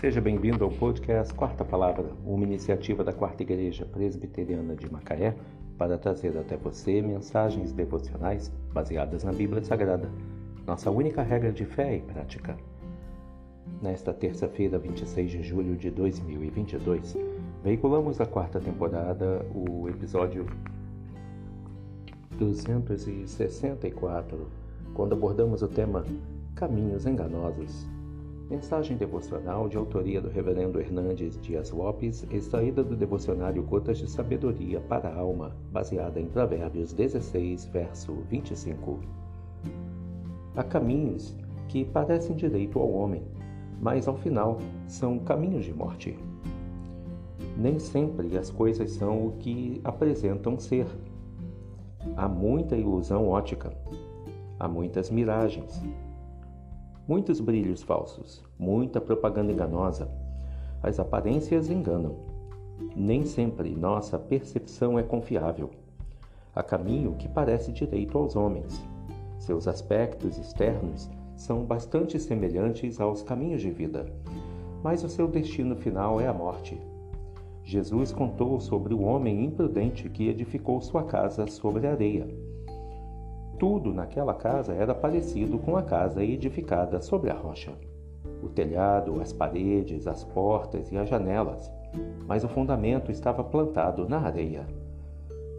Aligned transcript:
Seja 0.00 0.20
bem-vindo 0.20 0.62
ao 0.62 0.70
podcast 0.70 1.34
Quarta 1.34 1.64
Palavra, 1.64 2.12
uma 2.24 2.44
iniciativa 2.44 3.02
da 3.02 3.12
Quarta 3.12 3.42
Igreja 3.42 3.84
Presbiteriana 3.84 4.76
de 4.76 4.88
Macaé 4.88 5.34
para 5.76 5.98
trazer 5.98 6.38
até 6.38 6.56
você 6.56 7.02
mensagens 7.02 7.72
devocionais 7.72 8.48
baseadas 8.72 9.24
na 9.24 9.32
Bíblia 9.32 9.60
Sagrada, 9.60 10.08
nossa 10.64 10.88
única 10.88 11.20
regra 11.20 11.50
de 11.50 11.64
fé 11.64 11.96
e 11.96 12.00
prática. 12.00 12.56
Nesta 13.82 14.14
terça-feira, 14.14 14.78
26 14.78 15.32
de 15.32 15.42
julho 15.42 15.76
de 15.76 15.90
2022, 15.90 17.16
veiculamos 17.64 18.20
a 18.20 18.26
quarta 18.26 18.60
temporada, 18.60 19.44
o 19.52 19.88
episódio 19.88 20.46
264, 22.38 24.46
quando 24.94 25.14
abordamos 25.14 25.60
o 25.60 25.66
tema 25.66 26.04
Caminhos 26.54 27.04
Enganosos 27.04 27.97
Mensagem 28.50 28.96
devocional 28.96 29.68
de 29.68 29.76
autoria 29.76 30.22
do 30.22 30.30
Reverendo 30.30 30.80
Hernandes 30.80 31.38
Dias 31.38 31.70
Lopes, 31.70 32.26
extraída 32.30 32.82
do 32.82 32.96
devocionário 32.96 33.62
Gotas 33.62 33.98
de 33.98 34.10
Sabedoria 34.10 34.80
para 34.80 35.10
a 35.10 35.18
Alma, 35.18 35.54
baseada 35.70 36.18
em 36.18 36.24
Provérbios 36.24 36.94
16, 36.94 37.66
verso 37.66 38.14
25. 38.30 39.00
Há 40.56 40.64
caminhos 40.64 41.36
que 41.68 41.84
parecem 41.84 42.34
direito 42.34 42.78
ao 42.78 42.90
homem, 42.90 43.22
mas 43.82 44.08
ao 44.08 44.16
final 44.16 44.56
são 44.86 45.18
caminhos 45.18 45.66
de 45.66 45.74
morte. 45.74 46.18
Nem 47.54 47.78
sempre 47.78 48.38
as 48.38 48.50
coisas 48.50 48.92
são 48.92 49.26
o 49.26 49.32
que 49.32 49.78
apresentam 49.84 50.58
ser. 50.58 50.86
Há 52.16 52.26
muita 52.26 52.74
ilusão 52.78 53.28
ótica, 53.28 53.76
há 54.58 54.66
muitas 54.66 55.10
miragens, 55.10 55.82
Muitos 57.08 57.40
brilhos 57.40 57.82
falsos, 57.82 58.44
muita 58.58 59.00
propaganda 59.00 59.50
enganosa. 59.50 60.10
As 60.82 61.00
aparências 61.00 61.70
enganam. 61.70 62.16
Nem 62.94 63.24
sempre 63.24 63.74
nossa 63.74 64.18
percepção 64.18 64.98
é 64.98 65.02
confiável. 65.02 65.70
Há 66.54 66.62
caminho 66.62 67.14
que 67.14 67.26
parece 67.26 67.72
direito 67.72 68.18
aos 68.18 68.36
homens. 68.36 68.86
Seus 69.38 69.66
aspectos 69.66 70.36
externos 70.36 71.08
são 71.34 71.64
bastante 71.64 72.20
semelhantes 72.20 73.00
aos 73.00 73.22
caminhos 73.22 73.62
de 73.62 73.70
vida, 73.70 74.04
mas 74.82 75.02
o 75.02 75.08
seu 75.08 75.26
destino 75.26 75.76
final 75.76 76.20
é 76.20 76.28
a 76.28 76.34
morte. 76.34 76.78
Jesus 77.64 78.12
contou 78.12 78.60
sobre 78.60 78.92
o 78.92 79.00
homem 79.00 79.46
imprudente 79.46 80.10
que 80.10 80.28
edificou 80.28 80.78
sua 80.82 81.04
casa 81.04 81.46
sobre 81.46 81.86
areia. 81.86 82.28
Tudo 83.58 83.92
naquela 83.92 84.34
casa 84.34 84.72
era 84.72 84.94
parecido 84.94 85.58
com 85.58 85.76
a 85.76 85.82
casa 85.82 86.22
edificada 86.22 87.00
sobre 87.00 87.28
a 87.28 87.34
rocha. 87.34 87.72
O 88.40 88.48
telhado, 88.48 89.20
as 89.20 89.32
paredes, 89.32 90.06
as 90.06 90.22
portas 90.22 90.92
e 90.92 90.96
as 90.96 91.08
janelas, 91.08 91.72
mas 92.24 92.44
o 92.44 92.48
fundamento 92.48 93.10
estava 93.10 93.42
plantado 93.42 94.08
na 94.08 94.20
areia. 94.20 94.64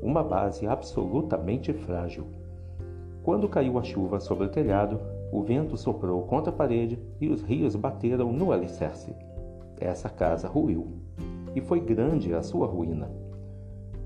Uma 0.02 0.23
base 0.23 0.66
absolutamente 0.66 1.73
frágil. 1.73 2.25
Quando 3.22 3.50
caiu 3.50 3.77
a 3.77 3.83
chuva 3.83 4.22
sobre 4.22 4.45
o 4.45 4.50
telhado, 4.50 4.97
o 5.30 5.44
vento 5.44 5.75
soprou 5.75 6.22
contra 6.23 6.53
a 6.53 6.55
parede 6.55 6.97
e 7.20 7.27
os 7.27 7.42
rios 7.42 7.75
bateram 7.75 8.31
no 8.31 8.53
alicerce. 8.53 9.14
Essa 9.77 10.09
casa 10.09 10.47
ruiu, 10.47 10.88
e 11.53 11.59
foi 11.59 11.81
grande 11.81 12.33
a 12.33 12.42
sua 12.42 12.66
ruína. 12.66 13.11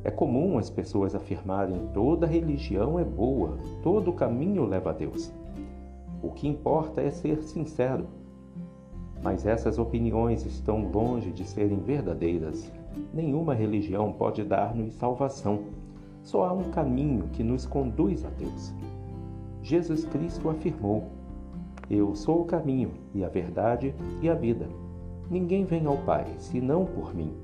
É 0.04 0.12
comum 0.12 0.58
as 0.58 0.70
pessoas 0.70 1.16
afirmarem 1.16 1.88
toda 1.94 2.28
religião 2.28 3.00
é 3.00 3.06
boa, 3.06 3.58
todo 3.82 4.12
caminho 4.12 4.66
leva 4.66 4.90
a 4.90 4.94
Deus. 4.94 5.32
O 6.22 6.30
que 6.30 6.48
importa 6.48 7.02
é 7.02 7.10
ser 7.10 7.42
sincero. 7.42 8.06
Mas 9.24 9.46
essas 9.46 9.80
opiniões 9.80 10.46
estão 10.46 10.92
longe 10.92 11.32
de 11.32 11.46
serem 11.46 11.80
verdadeiras. 11.80 12.70
Nenhuma 13.14 13.54
religião 13.54 14.12
pode 14.12 14.44
dar-nos 14.44 14.94
salvação. 14.94 15.60
Só 16.22 16.46
há 16.46 16.52
um 16.52 16.70
caminho 16.72 17.30
que 17.32 17.44
nos 17.44 17.66
conduz 17.66 18.26
a 18.26 18.30
Deus. 18.30 18.74
Jesus 19.62 20.04
Cristo 20.04 20.50
afirmou: 20.50 21.04
Eu 21.90 22.14
sou 22.16 22.42
o 22.42 22.46
caminho 22.46 22.92
e 23.14 23.24
a 23.24 23.30
verdade 23.30 23.96
e 24.22 24.30
a 24.30 24.34
vida. 24.34 24.68
Ninguém 25.30 25.64
vem 25.64 25.86
ao 25.86 25.98
Pai 26.00 26.26
senão 26.38 26.86
por 26.86 27.16
mim. 27.16 27.43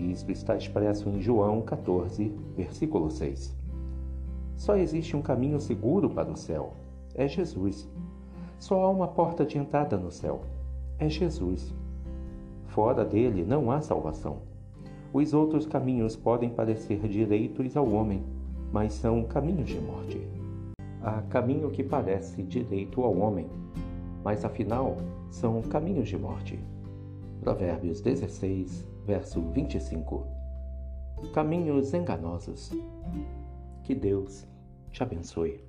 Isto 0.00 0.32
está 0.32 0.56
expresso 0.56 1.08
em 1.10 1.20
João 1.20 1.60
14, 1.60 2.32
versículo 2.56 3.10
6. 3.10 3.54
Só 4.56 4.76
existe 4.76 5.14
um 5.16 5.22
caminho 5.22 5.60
seguro 5.60 6.08
para 6.08 6.30
o 6.30 6.36
céu: 6.36 6.72
é 7.14 7.28
Jesus. 7.28 7.88
Só 8.58 8.82
há 8.84 8.88
uma 8.88 9.08
porta 9.08 9.44
de 9.44 9.58
entrada 9.58 9.96
no 9.96 10.10
céu: 10.10 10.40
é 10.98 11.08
Jesus. 11.08 11.74
Fora 12.66 13.04
dele 13.04 13.44
não 13.44 13.70
há 13.70 13.80
salvação. 13.80 14.38
Os 15.12 15.34
outros 15.34 15.66
caminhos 15.66 16.16
podem 16.16 16.48
parecer 16.48 17.06
direitos 17.08 17.76
ao 17.76 17.90
homem, 17.90 18.22
mas 18.72 18.94
são 18.94 19.24
caminhos 19.24 19.68
de 19.68 19.80
morte. 19.80 20.20
Há 21.02 21.22
caminho 21.22 21.70
que 21.70 21.82
parece 21.82 22.42
direito 22.42 23.02
ao 23.02 23.16
homem, 23.16 23.48
mas 24.22 24.44
afinal 24.44 24.96
são 25.30 25.60
caminhos 25.62 26.08
de 26.08 26.16
morte. 26.16 26.58
Provérbios 27.40 28.00
16, 28.00 28.89
verso 29.10 29.40
25. 29.40 30.24
Caminhos 31.34 31.92
enganosos. 31.92 32.70
Que 33.82 33.94
Deus 33.94 34.46
te 34.92 35.02
abençoe. 35.02 35.64